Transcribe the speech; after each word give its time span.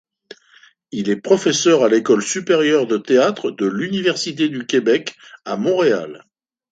Il 0.89 1.11
est 1.11 1.15
professeur 1.21 1.83
à 1.83 1.87
l'École 1.87 2.23
supérieure 2.23 2.87
de 2.87 2.97
théâtre 2.97 3.51
de 3.51 3.67
l'Université 3.67 4.49
du 4.49 4.65
Québec 4.65 5.15
à 5.45 5.57
Montréal. 5.57 6.25